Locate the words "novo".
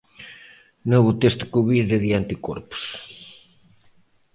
0.91-1.11